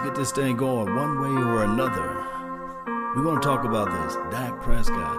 [0.00, 2.24] Let's get this thing going one way or another.
[3.14, 5.18] We're going to talk about this Dak Prescott.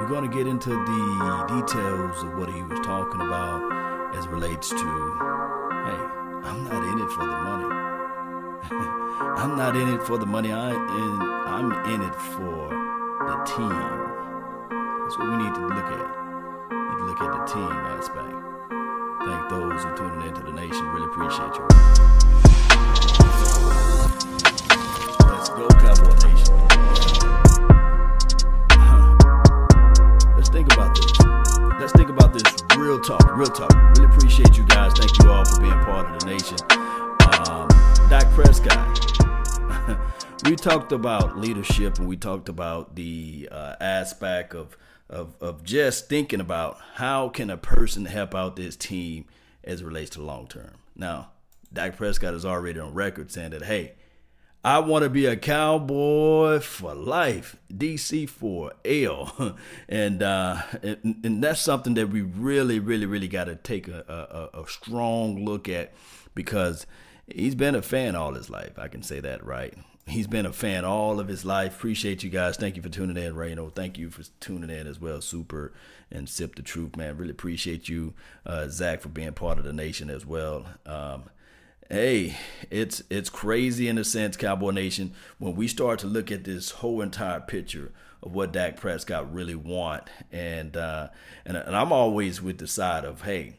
[0.00, 4.70] We're going to get into the details of what he was talking about as relates
[4.70, 6.00] to, hey,
[6.48, 7.74] I'm not in it for the money.
[9.42, 10.50] I'm not in it for the money.
[10.50, 12.72] I in, I'm in it for
[13.28, 13.68] the team.
[15.04, 16.70] That's what we need to look at.
[16.70, 18.32] We need to look at the team aspect.
[19.28, 20.86] Thank those who tuning into the nation.
[20.88, 22.33] Really appreciate you.
[25.56, 26.54] Go, Cowboy Nation.
[30.34, 31.20] Let's think about this.
[31.80, 32.42] Let's think about this
[32.76, 33.36] real talk.
[33.36, 33.72] Real talk.
[33.96, 34.92] Really appreciate you guys.
[34.96, 36.58] Thank you all for being part of the nation.
[37.48, 37.68] Um,
[38.34, 38.98] Prescott.
[40.44, 44.76] we talked about leadership and we talked about the uh, aspect of,
[45.08, 49.26] of of just thinking about how can a person help out this team
[49.62, 50.72] as it relates to long term.
[50.96, 51.30] Now,
[51.72, 53.92] Dak Prescott is already on record saying that, hey,
[54.64, 59.56] I want to be a cowboy for life, DC for L,
[59.90, 64.50] and, uh, and and that's something that we really, really, really got to take a,
[64.54, 65.92] a, a strong look at
[66.34, 66.86] because
[67.26, 68.78] he's been a fan all his life.
[68.78, 69.74] I can say that right.
[70.06, 71.76] He's been a fan all of his life.
[71.76, 72.56] Appreciate you guys.
[72.56, 73.68] Thank you for tuning in, Reno.
[73.68, 75.72] Thank you for tuning in as well, Super
[76.10, 77.16] and Sip the Truth, man.
[77.16, 78.14] Really appreciate you,
[78.46, 80.66] uh, Zach, for being part of the nation as well.
[80.86, 81.24] Um,
[81.90, 82.36] hey,
[82.70, 86.70] it's it's crazy in a sense, Cowboy Nation, when we start to look at this
[86.70, 91.08] whole entire picture of what Dak Prescott really want, and uh,
[91.44, 93.58] and and I'm always with the side of hey,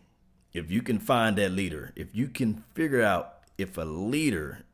[0.53, 4.65] if you can find that leader, if you can figure out if a leader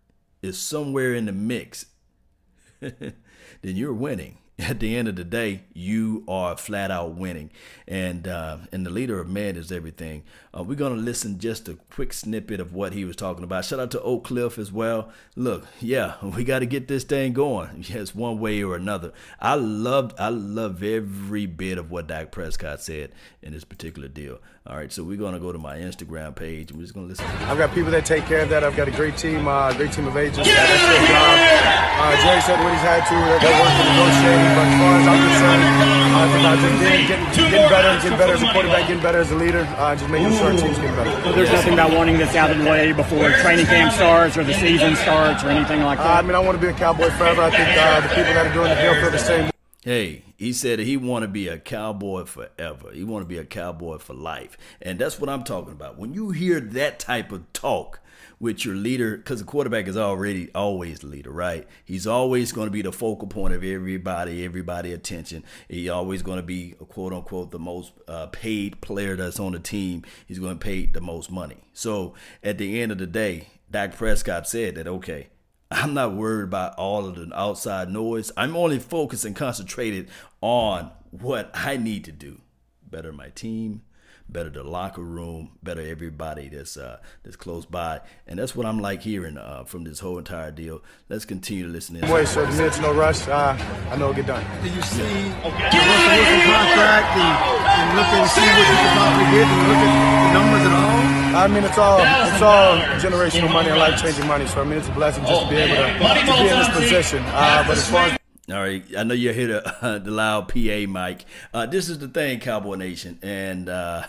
[0.41, 1.87] is somewhere in the mix,
[2.79, 3.13] then
[3.61, 4.37] you're winning.
[4.61, 7.49] At the end of the day, you are flat out winning,
[7.87, 10.23] and uh, and the leader of men is everything.
[10.55, 13.65] Uh, we're gonna listen just a quick snippet of what he was talking about.
[13.65, 15.09] Shout out to Oak Cliff as well.
[15.35, 17.85] Look, yeah, we got to get this thing going.
[17.91, 19.11] Yes, one way or another.
[19.39, 24.39] I loved, I love every bit of what Dak Prescott said in this particular deal.
[24.65, 27.25] All right, so we're gonna go to my Instagram page we're just gonna listen.
[27.49, 28.63] I've got people that take care of that.
[28.63, 30.47] I've got a great team, uh, great team of agents.
[30.47, 30.55] Yeah!
[30.55, 31.61] That's their job.
[31.97, 33.17] Uh, Jay said what he's had to.
[33.41, 34.50] They're working, negotiating.
[34.51, 35.63] But as far as I'm concerned,
[36.11, 39.19] uh, it's about just getting, getting, getting better, getting better as a quarterback, getting better
[39.19, 41.23] as a leader, uh, just making sure our team's getting better.
[41.23, 44.43] So there's nothing about wanting this out of the way before training camp starts or
[44.43, 46.07] the season starts or anything like that.
[46.07, 47.41] Uh, I mean, I want to be a Cowboy forever.
[47.43, 49.51] I think uh, the people that are doing the deal feel the same.
[49.83, 52.91] Hey, he said he want to be a cowboy forever.
[52.91, 54.55] He want to be a cowboy for life.
[54.79, 55.97] And that's what I'm talking about.
[55.97, 57.99] When you hear that type of talk
[58.41, 61.67] with your leader, because the quarterback is already always the leader, right?
[61.85, 65.43] He's always going to be the focal point of everybody, everybody attention.
[65.69, 69.51] He always going to be a quote unquote the most uh, paid player that's on
[69.51, 70.03] the team.
[70.25, 71.57] He's going to pay the most money.
[71.73, 75.27] So at the end of the day, Dak Prescott said that okay,
[75.69, 78.31] I'm not worried about all of the outside noise.
[78.35, 80.09] I'm only focused and concentrated
[80.41, 82.41] on what I need to do.
[82.89, 83.83] Better my team,
[84.31, 88.79] better the locker room, better everybody that's uh, that's close by, and that's what I'm
[88.79, 90.81] like hearing uh, from this whole entire deal.
[91.09, 91.97] Let's continue to listen.
[91.97, 92.09] In.
[92.09, 93.27] Wait, so the minutes, no rush.
[93.27, 93.55] Uh,
[93.89, 94.43] I know it'll get done.
[94.63, 97.35] Do you see the Russell Wilson contract and,
[97.67, 100.73] and look and see what you can possibly get and look at the numbers at
[100.73, 101.01] all?
[101.31, 104.45] I mean, it's all it's all generational money and life changing money.
[104.47, 106.69] So I mean, it's a blessing just to be able to, to be in this
[106.69, 107.23] position.
[107.27, 108.17] Uh, but as far as
[108.51, 111.25] all right, I know you hear the, uh, the loud PA mic.
[111.53, 114.03] Uh, this is the thing, Cowboy Nation, and uh,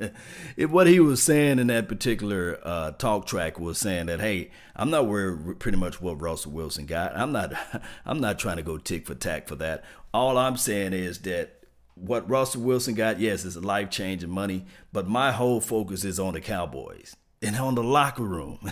[0.56, 4.50] it, what he was saying in that particular uh, talk track was saying that, hey,
[4.76, 7.16] I'm not worried pretty much what Russell Wilson got.
[7.16, 7.52] I'm not,
[8.06, 9.84] I'm not trying to go tick for tack for that.
[10.14, 11.64] All I'm saying is that
[11.94, 16.18] what Russell Wilson got, yes, is a life changing money, but my whole focus is
[16.18, 18.70] on the Cowboys and on the locker room.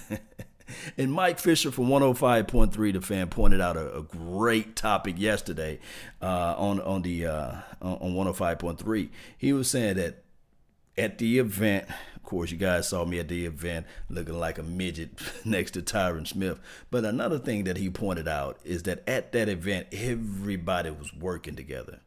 [0.96, 5.78] And Mike Fisher from 105.3 The Fan pointed out a, a great topic yesterday
[6.22, 9.08] uh, on on the uh, on 105.3.
[9.36, 10.24] He was saying that
[10.96, 14.62] at the event, of course, you guys saw me at the event looking like a
[14.62, 15.10] midget
[15.44, 16.58] next to Tyron Smith.
[16.90, 21.56] But another thing that he pointed out is that at that event, everybody was working
[21.56, 22.00] together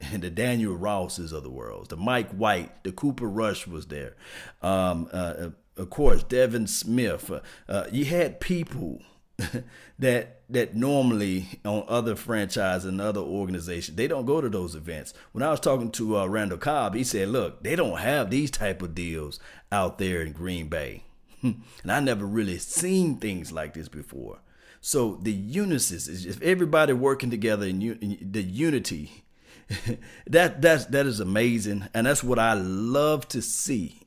[0.00, 4.14] and the Daniel Rosses of the world, the Mike White, the Cooper Rush was there.
[4.62, 7.30] Um, uh, uh of course, Devin Smith.
[7.30, 9.00] Uh, uh, you had people
[9.98, 15.14] that that normally on other franchises and other organizations they don't go to those events.
[15.32, 18.50] When I was talking to uh, Randall Cobb, he said, "Look, they don't have these
[18.50, 19.38] type of deals
[19.70, 21.04] out there in Green Bay."
[21.42, 24.40] and I never really seen things like this before.
[24.80, 29.24] So the unisys is if everybody working together in, in the unity
[30.26, 33.97] that that's that is amazing and that's what I love to see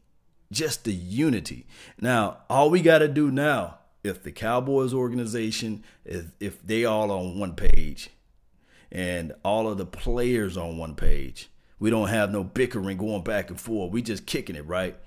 [0.51, 1.65] just the unity
[1.99, 7.11] now all we got to do now if the Cowboys organization, if, if they all
[7.11, 8.09] on one page
[8.91, 11.49] and all of the players on one page,
[11.79, 13.91] we don't have no bickering going back and forth.
[13.91, 14.97] We just kicking it, right?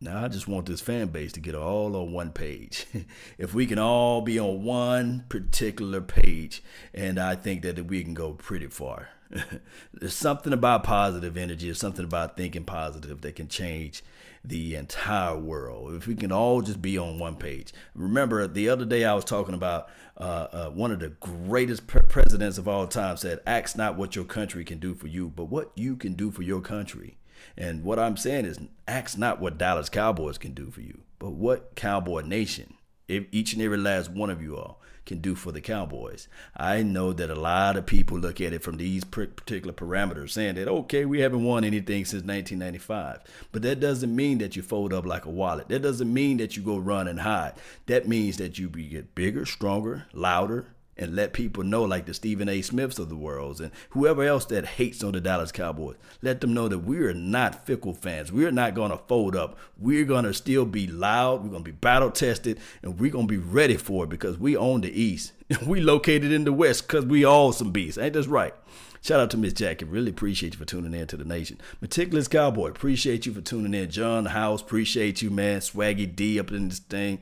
[0.00, 2.86] Now I just want this fan base to get all on one page.
[3.38, 6.62] if we can all be on one particular page,
[6.94, 9.10] and I think that we can go pretty far.
[9.92, 14.02] There's something about positive energy, there's something about thinking positive that can change
[14.42, 15.94] the entire world.
[15.94, 17.72] If we can all just be on one page.
[17.94, 22.00] Remember, the other day I was talking about uh, uh, one of the greatest pre-
[22.02, 25.46] presidents of all time said, Ask not what your country can do for you, but
[25.46, 27.18] what you can do for your country.
[27.56, 31.30] And what I'm saying is, ask not what Dallas Cowboys can do for you, but
[31.30, 32.74] what Cowboy Nation,
[33.10, 36.28] each and every last one of you all, can do for the Cowboys.
[36.56, 40.54] I know that a lot of people look at it from these particular parameters, saying
[40.54, 43.20] that, okay, we haven't won anything since 1995.
[43.50, 45.68] But that doesn't mean that you fold up like a wallet.
[45.68, 47.54] That doesn't mean that you go run and hide.
[47.86, 50.66] That means that you get bigger, stronger, louder,
[51.00, 52.62] and let people know, like the Stephen A.
[52.62, 56.54] Smiths of the world and whoever else that hates on the Dallas Cowboys, let them
[56.54, 58.30] know that we are not fickle fans.
[58.30, 59.58] We're not going to fold up.
[59.78, 61.42] We're going to still be loud.
[61.42, 64.38] We're going to be battle tested, and we're going to be ready for it because
[64.38, 65.32] we own the East.
[65.66, 67.98] we located in the West because we all some beasts.
[67.98, 68.54] Ain't that right?
[69.02, 69.86] Shout out to Miss Jackie.
[69.86, 71.58] Really appreciate you for tuning in to the nation.
[71.80, 73.90] Meticulous Cowboy, appreciate you for tuning in.
[73.90, 75.60] John House, appreciate you, man.
[75.60, 77.18] Swaggy D up in this thing.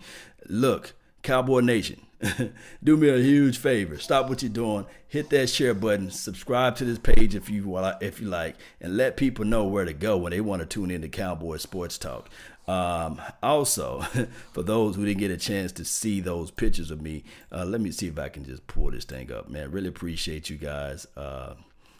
[0.49, 2.01] Look, Cowboy Nation,
[2.83, 3.99] do me a huge favor.
[3.99, 4.87] Stop what you're doing.
[5.07, 6.11] Hit that share button.
[6.11, 9.93] Subscribe to this page if you if you like, and let people know where to
[9.93, 12.29] go when they want to tune into Cowboy Sports Talk.
[12.67, 14.01] Um, also,
[14.53, 17.81] for those who didn't get a chance to see those pictures of me, uh, let
[17.81, 19.71] me see if I can just pull this thing up, man.
[19.71, 21.07] Really appreciate you guys.
[21.17, 21.55] Uh,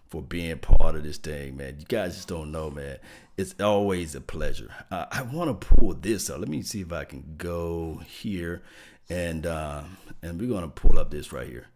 [0.09, 1.77] for being part of this thing, man.
[1.79, 2.97] You guys just don't know, man.
[3.37, 4.71] It's always a pleasure.
[4.91, 6.39] Uh, I want to pull this up.
[6.39, 8.63] Let me see if I can go here
[9.09, 9.83] and uh,
[10.23, 11.69] and we're gonna pull up this right here.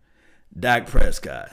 [0.59, 1.51] Dak Prescott.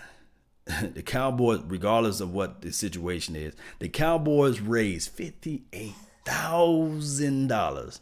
[0.94, 5.96] the Cowboys, regardless of what the situation is, the Cowboys raised fifty-eight
[6.26, 8.02] thousand dollars.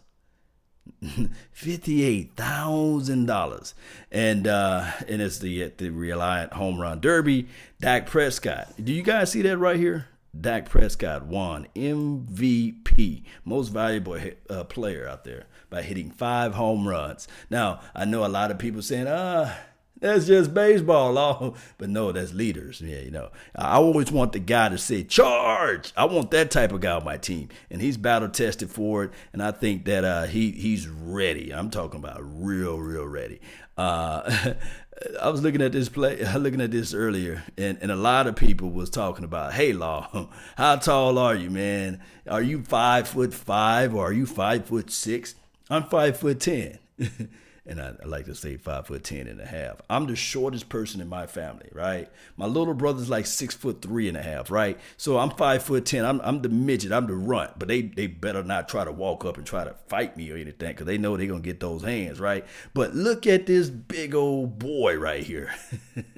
[1.51, 3.73] Fifty-eight thousand dollars,
[4.11, 7.47] and uh, and it's the the Reliant Home Run Derby.
[7.79, 8.73] Dak Prescott.
[8.81, 10.07] Do you guys see that right here?
[10.41, 14.19] Dak Prescott won MVP, most valuable
[14.49, 17.27] uh, player out there, by hitting five home runs.
[17.49, 19.57] Now, I know a lot of people saying, ah,
[19.99, 21.55] that's just baseball, oh.
[21.77, 22.81] but no, that's leaders.
[22.81, 25.91] Yeah, you know, I always want the guy to say charge.
[25.97, 29.11] I want that type of guy on my team, and he's battle tested for it,
[29.33, 31.53] and I think that uh, he he's ready.
[31.53, 33.41] I'm talking about real, real ready.
[33.75, 34.53] Uh,
[35.21, 38.35] I was looking at this play, looking at this earlier, and, and a lot of
[38.35, 42.01] people was talking about, hey, Law, how tall are you, man?
[42.27, 45.35] Are you five foot five or are you five foot six?
[45.69, 46.79] I'm five foot ten.
[47.67, 49.81] and I, I, like to say five foot ten and a half.
[49.89, 52.09] I'm the shortest person in my family, right?
[52.37, 54.79] My little brother's like six foot three and a half, right?
[54.95, 56.05] So I'm five foot ten.
[56.05, 56.91] I'm, I'm the midget.
[56.91, 57.59] I'm the runt.
[57.59, 60.35] But they they better not try to walk up and try to fight me or
[60.35, 62.45] anything because they know they're gonna get those hands, right?
[62.73, 65.53] But look at this big old boy right here.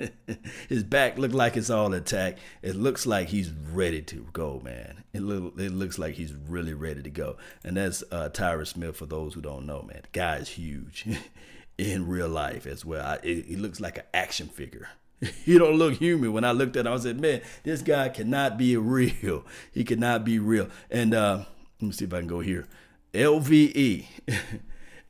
[0.70, 2.40] His back look like it's all intact.
[2.62, 5.04] It looks like he's ready to go, man.
[5.14, 7.38] It look, it looks like he's really ready to go.
[7.64, 10.02] And that's uh, Tyron Smith for those who don't know, man.
[10.04, 11.06] The guy is huge.
[11.80, 13.06] in real life as well.
[13.06, 14.90] I, it, he looks like an action figure.
[15.46, 16.34] he don't look human.
[16.34, 19.46] When I looked at him, I said, "Man, this guy cannot be real.
[19.72, 21.46] He cannot be real." And uh,
[21.82, 22.68] let me see if I can go here.
[23.14, 24.06] LVE.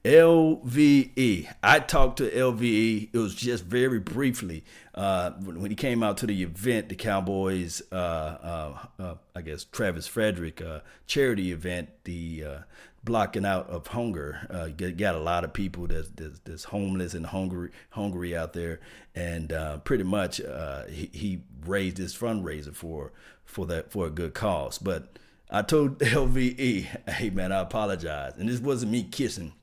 [0.06, 1.54] LVE.
[1.64, 3.10] I talked to LVE.
[3.12, 4.64] It was just very briefly
[4.94, 9.64] uh, when he came out to the event, the Cowboys, uh, uh, uh I guess
[9.64, 12.58] Travis Frederick uh, charity event, the uh,
[13.04, 14.48] blocking out of hunger.
[14.50, 18.54] Uh, got, got, a lot of people that's, that's, that's, homeless and hungry hungry out
[18.54, 18.80] there,
[19.16, 23.12] and uh, pretty much uh, he, he, raised his fundraiser for
[23.44, 24.78] for that for a good cause.
[24.78, 25.18] But
[25.50, 29.54] I told LVE, hey man, I apologize, and this wasn't me kissing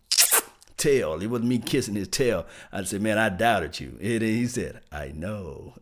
[0.77, 1.21] tail.
[1.21, 2.47] It wasn't me kissing his tail.
[2.73, 3.99] I said, man, I doubted you.
[4.01, 5.75] And he said, I know.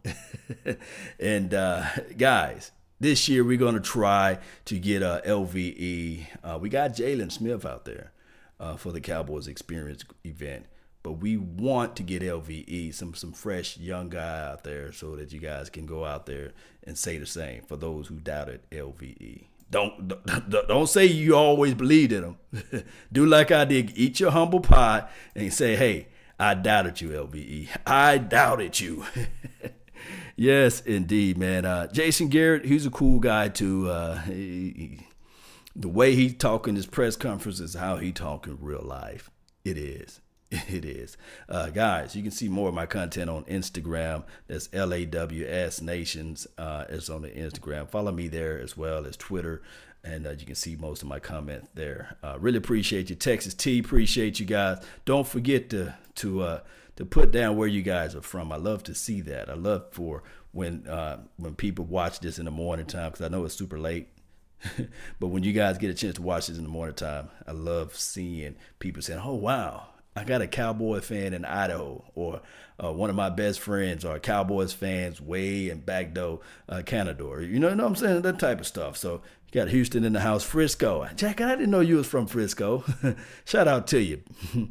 [1.20, 1.84] and uh,
[2.16, 2.70] guys,
[3.04, 6.24] this year we're going to try to get a LVE.
[6.42, 8.12] Uh, we got Jaylon Smith out there
[8.58, 10.64] uh, for the Cowboys Experience event,
[11.02, 15.32] but we want to get LVE, some some fresh young guy out there, so that
[15.32, 19.44] you guys can go out there and say the same for those who doubted LVE.
[19.70, 20.08] Don't
[20.48, 22.84] don't, say you always believed in him.
[23.12, 23.92] Do like I did.
[23.96, 26.08] Eat your humble pie and say, "Hey,
[26.40, 27.68] I doubted you, LVE.
[27.86, 29.04] I doubted you."
[30.36, 31.64] yes, indeed, man.
[31.64, 33.88] Uh, Jason Garrett, he's a cool guy too.
[33.88, 34.32] Uh, he,
[34.76, 35.06] he,
[35.76, 39.30] the way he talk in his press conference is how he talk in real life.
[39.64, 40.20] It is.
[40.68, 41.16] It is.
[41.48, 44.24] Uh, guys, you can see more of my content on Instagram.
[44.46, 46.46] That's LAWS Nations.
[46.56, 47.88] Uh, it's on the Instagram.
[47.88, 49.62] Follow me there as well as Twitter.
[50.04, 52.16] And uh, you can see most of my comments there.
[52.22, 53.16] Uh, really appreciate you.
[53.16, 54.84] Texas T, appreciate you guys.
[55.04, 56.60] Don't forget to to uh,
[56.96, 58.52] to put down where you guys are from.
[58.52, 59.48] I love to see that.
[59.48, 60.22] I love for
[60.52, 63.78] when uh, when people watch this in the morning time because I know it's super
[63.78, 64.08] late.
[65.20, 67.52] but when you guys get a chance to watch this in the morning time, I
[67.52, 72.40] love seeing people saying, "Oh wow, I got a Cowboy fan in Idaho," or
[72.82, 77.24] uh, one of my best friends are Cowboys fans way in Bagdo, uh, Canada.
[77.24, 78.22] You know, you know what I'm saying?
[78.22, 78.96] That type of stuff.
[78.96, 79.22] So
[79.52, 81.08] you got Houston in the house, Frisco.
[81.14, 82.84] Jack, I didn't know you was from Frisco.
[83.44, 84.22] Shout out to you.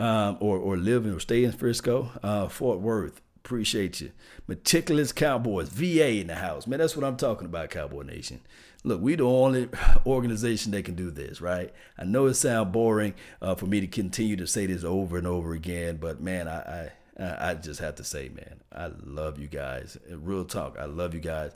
[0.00, 3.20] um, or or live or stay in Frisco, uh, Fort Worth.
[3.44, 4.12] Appreciate you.
[4.46, 6.66] Meticulous Cowboys, VA in the house.
[6.66, 8.40] Man, that's what I'm talking about, Cowboy Nation.
[8.82, 9.68] Look, we the only
[10.06, 11.72] organization that can do this, right?
[11.98, 15.26] I know it sounds boring uh, for me to continue to say this over and
[15.26, 19.48] over again, but man, I, I, I just have to say, man, I love you
[19.48, 19.98] guys.
[20.08, 21.52] Real talk, I love you guys.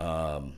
[0.00, 0.54] Um,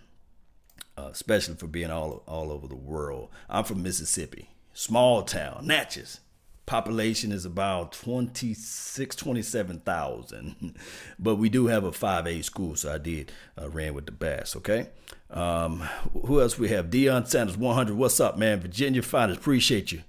[0.97, 3.29] uh, especially for being all all over the world.
[3.51, 6.21] I'm from Mississippi, small town, Natchez
[6.67, 10.77] population is about 26 27,000
[11.19, 14.57] but we do have a 5A school so I did uh, ran with the bass
[14.57, 14.89] okay?
[15.31, 15.81] Um,
[16.25, 16.91] who else we have?
[16.91, 18.61] Dion Sanders 100 what's up man?
[18.61, 20.03] Virginia Finest appreciate you.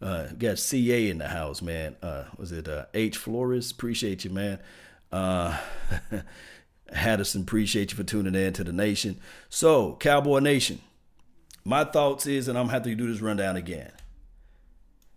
[0.00, 1.96] Uh, got CA in the house man.
[2.02, 3.70] Uh, was it uh, H Flores?
[3.70, 4.58] Appreciate you man.
[5.10, 5.58] Uh,
[6.92, 9.18] Haddison appreciate you for tuning in to the nation.
[9.48, 10.80] So Cowboy Nation
[11.64, 13.92] my thoughts is and I'm gonna have to do this rundown again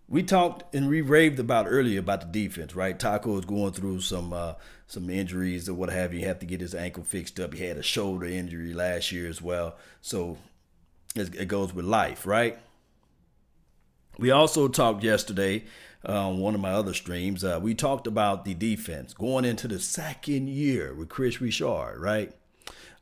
[0.08, 2.98] we talked and we raved about earlier about the defense, right?
[2.98, 4.54] Taco is going through some uh,
[4.86, 6.24] some injuries or what have you.
[6.26, 7.54] Have to get his ankle fixed up.
[7.54, 10.38] He had a shoulder injury last year as well, so
[11.16, 12.58] it goes with life, right?
[14.18, 15.64] We also talked yesterday
[16.08, 17.42] uh, on one of my other streams.
[17.42, 22.32] Uh, we talked about the defense going into the second year with Kris Richard, right?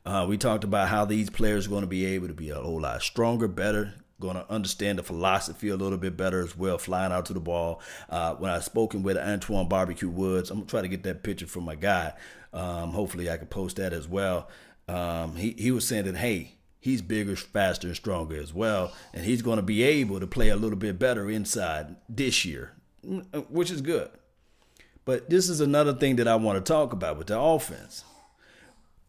[0.05, 2.55] Uh, we talked about how these players are going to be able to be a
[2.55, 6.77] whole lot stronger, better, going to understand the philosophy a little bit better as well,
[6.77, 7.81] flying out to the ball.
[8.09, 11.47] Uh, when I spoken with Antwaun Barbecue Woods, I'm gonna try to get that picture
[11.47, 12.13] from my guy.
[12.53, 14.49] Um, hopefully, I can post that as well.
[14.87, 19.25] Um, he he was saying that hey, he's bigger, faster, and stronger as well, and
[19.25, 22.73] he's going to be able to play a little bit better inside this year,
[23.49, 24.09] which is good.
[25.03, 28.03] But this is another thing that I want to talk about with the offense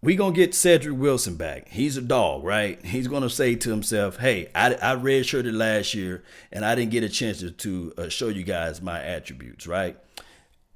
[0.07, 1.67] we gonna get Cedric Wilson back.
[1.69, 2.81] He's a dog, right?
[2.87, 6.23] He's gonna say to himself, "Hey, I, I redshirted last year,
[6.53, 9.97] and I didn't get a chance to, to uh, show you guys my attributes, right?"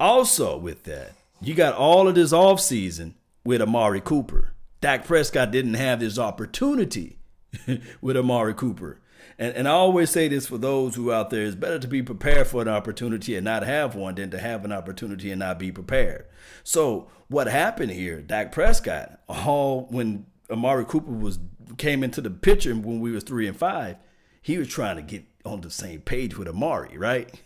[0.00, 3.12] Also, with that, you got all of this offseason
[3.44, 4.50] with Amari Cooper.
[4.80, 7.20] Dak Prescott didn't have this opportunity
[8.00, 8.98] with Amari Cooper.
[9.40, 12.02] And, and I always say this for those who out there: it's better to be
[12.02, 15.58] prepared for an opportunity and not have one than to have an opportunity and not
[15.58, 16.26] be prepared.
[16.62, 18.20] So what happened here?
[18.20, 21.38] Dak Prescott, all when Amari Cooper was
[21.78, 23.96] came into the picture when we was three and five,
[24.42, 27.40] he was trying to get on the same page with Amari, right?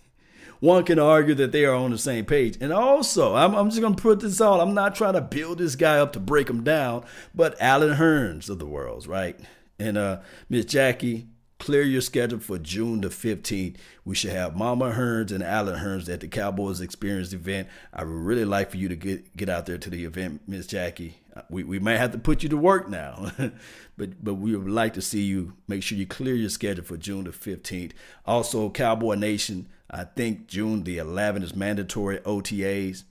[0.60, 2.56] One can argue that they are on the same page.
[2.60, 4.60] And also, I'm, I'm just going to put this on.
[4.60, 8.48] I'm not trying to build this guy up to break him down, but Allen Hurns
[8.48, 9.38] of the world, right?
[9.78, 11.28] And uh, Miss Jackie,
[11.64, 13.76] Clear your schedule for June the 15th.
[14.04, 17.68] We should have Mama Hurns and Allen Hurns at the Cowboys Experience event.
[17.90, 20.66] I would really like for you to get get out there to the event, Miss
[20.66, 21.20] Jackie.
[21.34, 23.32] Uh, we, we might have to put you to work now,
[23.96, 25.54] but but we would like to see you.
[25.66, 27.92] Make sure you clear your schedule for June the 15th.
[28.26, 33.04] Also, Cowboy Nation, I think June the 11th is mandatory OTAs.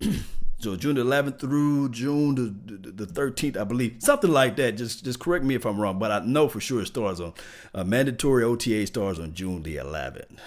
[0.64, 4.78] So June 11th through June the, the, the, 13th, I believe, something like that.
[4.78, 7.34] Just just correct me if I'm wrong, but I know for sure it starts on
[7.74, 10.38] uh, mandatory OTA starts on June the 11th.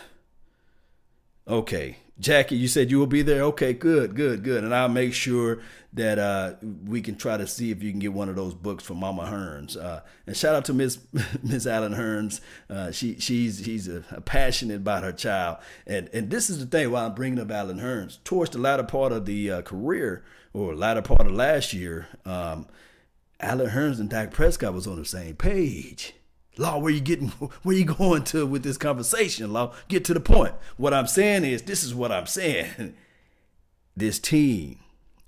[1.48, 3.44] Okay, Jackie, you said you will be there.
[3.44, 4.64] Okay, good, good, good.
[4.64, 5.60] And I'll make sure
[5.94, 8.84] that uh, we can try to see if you can get one of those books
[8.84, 9.78] from Mama Hurns.
[9.78, 11.00] Uh, and shout out to Miss
[11.44, 12.42] Miss Allen Hurns.
[12.70, 15.58] Uh, she she's she's a, a passionate about her child.
[15.86, 18.22] And and this is the thing why I'm bringing up Allen Hurns.
[18.26, 22.68] Towards the latter part of the uh, career or latter part of last year, um,
[23.40, 26.14] Allen Hurns and Dak Prescott was on the same page.
[26.58, 27.28] Law, where you getting
[27.64, 29.74] where you going to with this conversation, Law?
[29.88, 30.54] Get to the point.
[30.78, 32.96] What I'm saying is this is what I'm saying.
[33.96, 34.78] This team,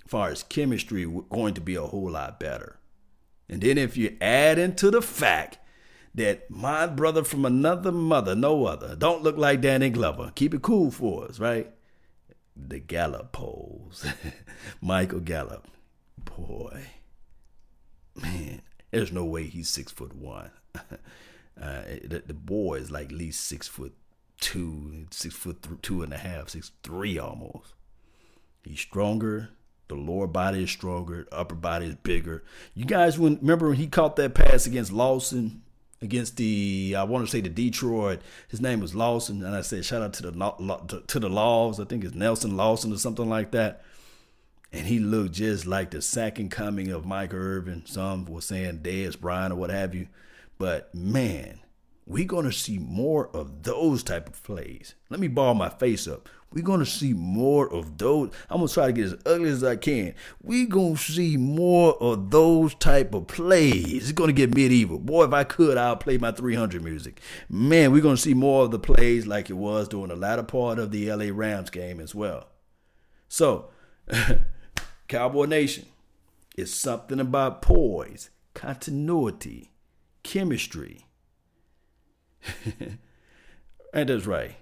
[0.05, 2.77] as far as chemistry, going to be a whole lot better.
[3.49, 5.57] And then if you add into the fact
[6.13, 10.31] that my brother from another mother, no other, don't look like Danny Glover.
[10.35, 11.71] Keep it cool for us, right?
[12.55, 14.05] The Gallup polls.
[14.81, 15.67] Michael Gallup.
[16.23, 16.87] Boy.
[18.15, 20.51] Man, there's no way he's six foot one.
[21.61, 23.93] Uh, the, the boy is like at least six foot
[24.39, 27.73] two, six foot th- two and a half, six three almost.
[28.63, 29.49] He's stronger.
[29.89, 31.27] The lower body is stronger.
[31.29, 32.43] The upper body is bigger.
[32.75, 35.63] You guys remember when he caught that pass against Lawson
[36.01, 38.21] against the I want to say the Detroit.
[38.47, 41.79] His name was Lawson, and I said shout out to the to the Laws.
[41.79, 43.81] I think it's Nelson Lawson or something like that.
[44.71, 47.85] And he looked just like the second coming of Michael Irvin.
[47.87, 50.07] Some were saying Dez Bryant or what have you.
[50.59, 51.61] But man,
[52.05, 54.93] we're gonna see more of those type of plays.
[55.09, 56.27] Let me ball my face up.
[56.51, 58.31] We're gonna see more of those.
[58.49, 60.15] I'm gonna try to get as ugly as I can.
[60.43, 64.03] We're gonna see more of those type of plays.
[64.03, 64.99] It's gonna get medieval.
[64.99, 67.21] Boy, if I could, I'll play my 300 music.
[67.47, 70.77] Man, we're gonna see more of the plays like it was during the latter part
[70.77, 72.47] of the LA Rams game as well.
[73.29, 73.69] So,
[75.07, 75.85] Cowboy Nation,
[76.57, 79.68] it's something about poise, continuity,
[80.29, 81.07] chemistry.
[83.93, 84.55] and that's right.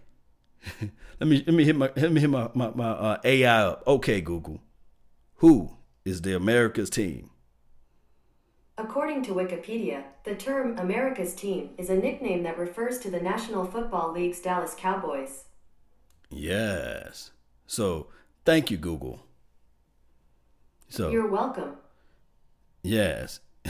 [1.20, 3.84] let me let me hit my let me hit my my, my uh, AI up.
[3.86, 4.62] Okay, Google,
[5.36, 7.32] who is the America's team?
[8.78, 13.66] According to Wikipedia, the term America's team is a nickname that refers to the National
[13.66, 15.46] Football League's Dallas Cowboys.
[16.30, 17.32] Yes.
[17.66, 18.08] So
[18.46, 19.20] thank you, Google.
[20.88, 21.76] So you're welcome.
[22.84, 23.42] Yes.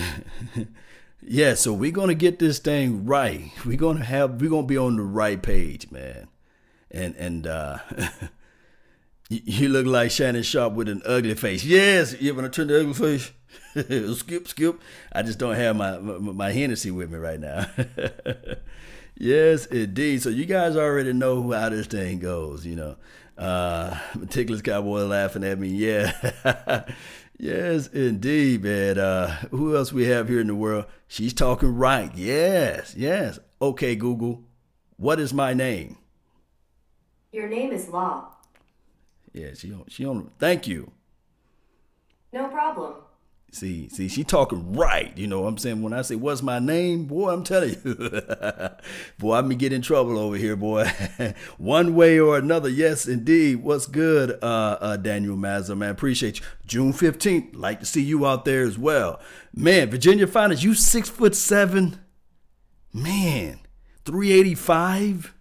[1.22, 3.52] yeah, so we're gonna get this thing right.
[3.66, 6.28] We're gonna have we're gonna be on the right page, man
[6.92, 7.78] and and uh,
[9.30, 11.64] you look like Shannon Sharpe with an ugly face.
[11.64, 13.32] Yes, you when I turn the ugly face,
[14.20, 14.80] skip, skip.
[15.12, 17.66] I just don't have my my, my Hennessy with me right now.
[19.16, 20.22] yes, indeed.
[20.22, 22.66] So you guys already know how this thing goes.
[22.66, 22.96] You know,
[23.38, 25.70] uh, meticulous cowboy laughing at me.
[25.70, 26.84] Yeah.
[27.38, 28.98] Yes, indeed, man.
[28.98, 30.86] Uh, who else we have here in the world?
[31.08, 32.12] She's talking right.
[32.16, 33.40] Yes, yes.
[33.62, 34.44] Okay, Google.
[34.98, 35.98] What is my name?
[37.32, 38.32] Your name is Law.
[39.34, 40.92] Yeah, she on she on thank you.
[42.34, 42.94] No problem.
[43.52, 45.18] See, see, she talking right.
[45.18, 45.82] You know what I'm saying?
[45.82, 47.96] When I say what's my name, boy, I'm telling you.
[49.18, 50.86] boy, I'm gonna get in trouble over here, boy.
[51.58, 52.68] One way or another.
[52.68, 53.64] Yes, indeed.
[53.64, 55.92] What's good, uh, uh Daniel Mazza, man?
[55.92, 56.46] Appreciate you.
[56.66, 57.56] June 15th.
[57.56, 59.22] Like to see you out there as well.
[59.54, 62.00] Man, Virginia Finest, you six foot seven.
[62.94, 63.62] Man,
[64.04, 65.34] 385.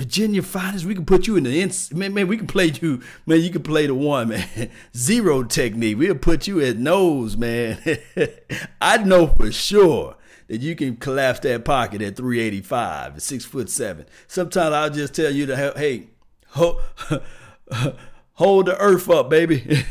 [0.00, 1.92] Virginia Finest, we can put you in the ins.
[1.92, 3.02] Man, man, we can play you.
[3.26, 4.70] Man, you can play the one, man.
[4.96, 5.98] Zero technique.
[5.98, 7.78] We'll put you at nose, man.
[8.80, 10.16] I know for sure
[10.48, 14.06] that you can collapse that pocket at 385, six foot seven.
[14.26, 16.08] Sometimes I'll just tell you to hey,
[16.46, 16.80] hold,
[18.32, 19.84] hold the earth up, baby.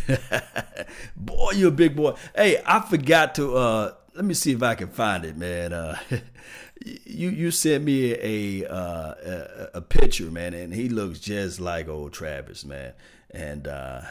[1.15, 2.15] boy, you're a big boy.
[2.35, 5.71] Hey, I forgot to uh let me see if I can find it, man.
[5.71, 5.99] Uh
[6.85, 11.87] you you sent me a, uh, a, a picture, man, and he looks just like
[11.87, 12.93] old Travis, man.
[13.31, 14.01] And uh,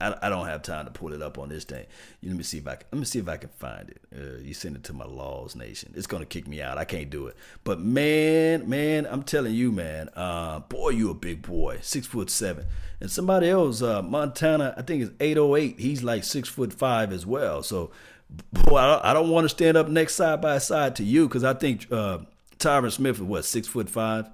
[0.00, 1.84] I, I don't have time to pull it up on this thing.
[2.20, 4.00] You, let me see if I can, let me see if I can find it.
[4.14, 5.92] Uh, you send it to my Laws Nation.
[5.94, 6.78] It's gonna kick me out.
[6.78, 7.36] I can't do it.
[7.62, 12.30] But man, man, I'm telling you, man, uh, boy, you a big boy, six foot
[12.30, 12.66] seven.
[13.00, 15.78] And somebody else, uh, Montana, I think is 808.
[15.78, 17.62] He's like six foot five as well.
[17.62, 17.90] So
[18.28, 21.54] boy, I don't, want to stand up next side by side to you because I
[21.54, 22.18] think uh,
[22.58, 24.28] Tyron Smith is what six foot five.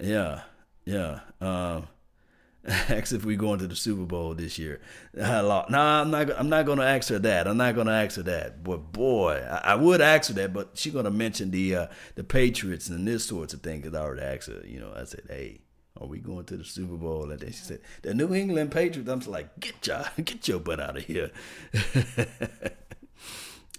[0.00, 0.42] Yeah,
[0.84, 1.20] yeah.
[1.40, 1.88] Um,
[2.66, 4.80] ask if we going to the Super Bowl this year.
[5.14, 6.38] Nah, I'm not.
[6.38, 7.48] I'm not going to ask her that.
[7.48, 8.62] I'm not going to ask her that.
[8.62, 11.86] But boy, I, I, would ask her that, but she's going to mention the uh,
[12.14, 13.84] the Patriots and this sorts of things.
[13.84, 14.62] Cause I already asked her.
[14.64, 15.60] You know, I said, hey.
[16.00, 17.30] Are we going to the Super Bowl?
[17.30, 20.80] And then she said, "The New England Patriots." I'm like, "Get your, get your butt
[20.80, 21.30] out of here!"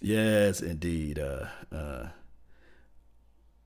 [0.03, 1.17] Yes, indeed.
[1.17, 2.07] Uh, uh,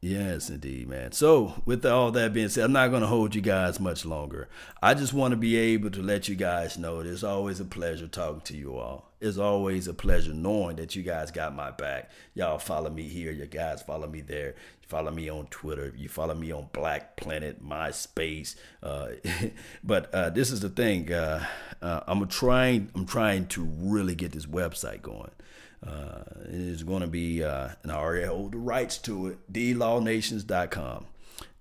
[0.02, 1.12] yes, indeed, man.
[1.12, 4.48] So, with all that being said, I'm not going to hold you guys much longer.
[4.80, 8.08] I just want to be able to let you guys know it's always a pleasure
[8.08, 9.12] talking to you all.
[9.20, 12.12] It's always a pleasure knowing that you guys got my back.
[12.36, 13.32] Y'all follow me here.
[13.32, 14.50] You guys follow me there.
[14.84, 15.92] You follow me on Twitter.
[15.98, 18.54] You follow me on Black Planet, MySpace.
[18.84, 19.08] Uh,
[19.84, 21.12] but uh, this is the thing.
[21.12, 21.44] Uh,
[21.82, 22.92] uh I'm trying.
[22.94, 25.32] I'm trying to really get this website going.
[25.86, 29.54] Uh, it is going to be, uh, and I already hold the rights to it,
[29.54, 31.06] dlawnations.com.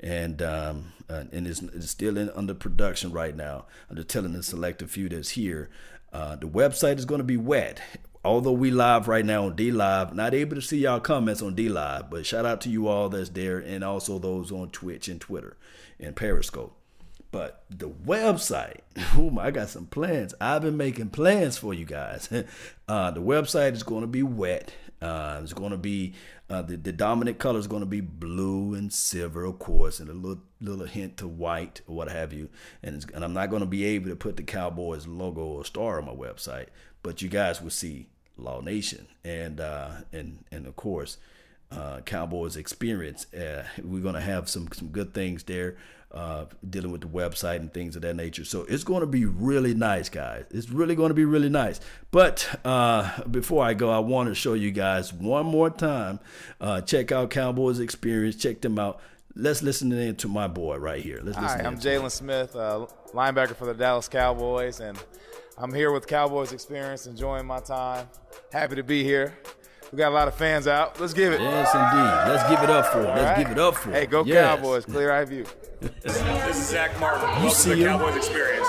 [0.00, 3.66] And um, uh, and it's, it's still in under production right now.
[3.88, 5.70] I'm just telling the select a few that's here.
[6.12, 7.80] Uh, the website is going to be wet.
[8.24, 11.54] Although we live right now on D Live, not able to see y'all comments on
[11.54, 15.06] D Live, but shout out to you all that's there and also those on Twitch
[15.06, 15.56] and Twitter
[16.00, 16.76] and Periscope.
[17.30, 18.80] But the website,
[19.16, 20.34] oh I got some plans.
[20.40, 22.28] I've been making plans for you guys.
[22.88, 24.72] Uh, the website is going to be wet.
[25.02, 26.14] Uh, it's going to be
[26.48, 30.08] uh, the, the dominant color is going to be blue and silver, of course, and
[30.08, 32.48] a little little hint to white or what have you.
[32.82, 35.98] And and I'm not going to be able to put the Cowboys logo or star
[35.98, 36.66] on my website,
[37.02, 41.18] but you guys will see Law Nation and uh, and and of course
[41.72, 43.32] uh, Cowboys experience.
[43.34, 45.76] Uh, we're going to have some some good things there
[46.12, 48.44] uh, dealing with the website and things of that nature.
[48.44, 50.44] So it's going to be really nice, guys.
[50.50, 51.80] It's really going to be really nice.
[52.10, 56.20] But uh, before I go, I want to show you guys one more time.
[56.60, 58.36] Uh, check out Cowboys Experience.
[58.36, 59.00] Check them out.
[59.34, 61.20] Let's listen in to my boy right here.
[61.22, 61.60] Let's listen.
[61.60, 64.98] Hi, I'm Jaylon Smith, uh, linebacker for the Dallas Cowboys, and
[65.58, 68.08] I'm here with Cowboys Experience, enjoying my time.
[68.50, 69.36] Happy to be here.
[69.92, 70.98] We got a lot of fans out.
[71.00, 71.40] Let's give it.
[71.40, 72.32] Yes, indeed.
[72.34, 73.38] Let's give it up for Let's right.
[73.38, 74.56] give it up for Hey, go yes.
[74.56, 74.84] Cowboys.
[74.84, 75.46] Clear eye view.
[76.02, 76.16] this
[76.56, 77.22] is Zack Martin.
[77.22, 78.68] Welcome to the Cowboys Experience.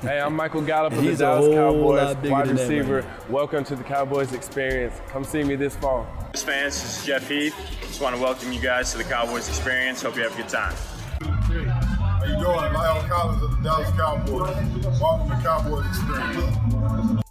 [0.00, 3.04] Hey, I'm Michael Gallup of the Dallas Cowboys, wide receiver.
[3.28, 4.94] Welcome to the Cowboys Experience.
[5.08, 6.06] Come see me this fall.
[6.34, 7.54] Fans, this is Jeff Heath.
[7.82, 10.02] Just want to welcome you guys to the Cowboys Experience.
[10.02, 10.74] Hope you have a good time.
[11.22, 12.44] How you doing?
[12.72, 15.00] Lyle Collins of the Dallas Cowboys.
[15.00, 17.22] Welcome to Cowboys Experience.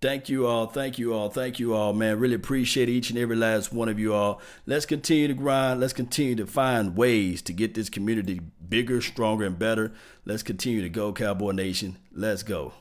[0.00, 0.66] Thank you all.
[0.66, 1.28] Thank you all.
[1.28, 2.20] Thank you all, man.
[2.20, 4.40] Really appreciate each and every last one of you all.
[4.64, 5.80] Let's continue to grind.
[5.80, 9.92] Let's continue to find ways to get this community bigger, stronger, and better.
[10.24, 11.98] Let's continue to go, Cowboy Nation.
[12.12, 12.74] Let's go.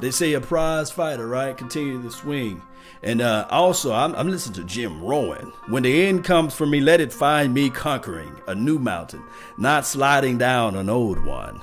[0.00, 1.56] They say a prize fighter, right?
[1.56, 2.62] Continue to swing.
[3.02, 5.52] And uh, also, I'm, I'm, listening to Jim Rohn.
[5.68, 9.24] When the end comes for me, let it find me conquering a new mountain,
[9.58, 11.60] not sliding down an old one.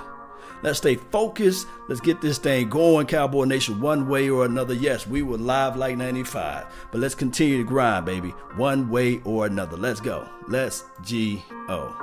[0.63, 1.67] Let's stay focused.
[1.87, 4.73] Let's get this thing going, Cowboy Nation, one way or another.
[4.73, 9.45] Yes, we were live like 95, but let's continue to grind, baby, one way or
[9.45, 9.77] another.
[9.77, 10.27] Let's go.
[10.47, 11.95] Let's G O.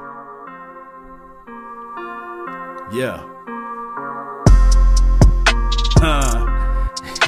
[2.92, 3.25] Yeah.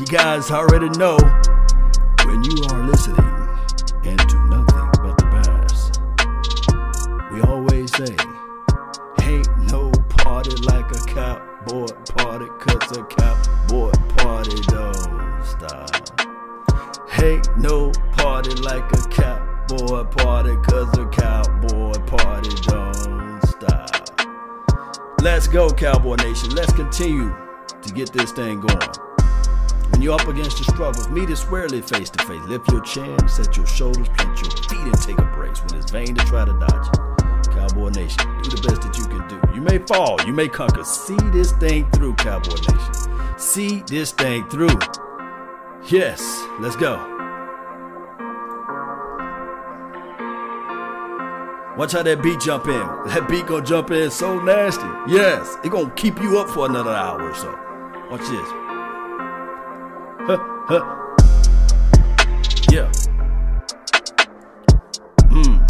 [0.01, 1.19] You guys already know
[2.25, 3.30] when you are listening
[26.11, 26.51] Cowboy Nation.
[26.51, 27.33] Let's continue
[27.83, 28.88] to get this thing going.
[29.90, 32.42] When you're up against the struggles, meet it squarely face to face.
[32.49, 35.90] Lift your chin, set your shoulders, plant your feet, and take a brace when it's
[35.90, 37.51] vain to try to dodge it.
[37.53, 38.25] Cowboy Nation.
[38.42, 39.55] Do the best that you can do.
[39.55, 40.85] You may fall, you may conquer.
[40.85, 43.38] See this thing through, Cowboy Nation.
[43.38, 44.79] See this thing through.
[45.88, 46.20] Yes,
[46.59, 47.10] let's go.
[51.81, 52.75] Watch how that beat jump in.
[53.07, 54.85] That beat gonna jump in so nasty.
[55.09, 57.49] Yes, it gonna keep you up for another hour or so.
[58.11, 58.51] Watch this.
[60.27, 60.37] Huh,
[60.69, 60.85] huh.
[62.71, 62.93] Yeah.
[65.31, 65.64] Hmm.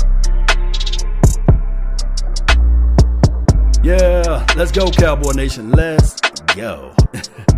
[3.84, 5.70] Yeah, let's go, Cowboy Nation.
[5.70, 6.20] Let's
[6.56, 6.92] go.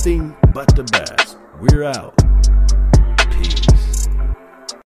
[0.00, 1.36] nothing but the best.
[1.60, 2.19] We're out.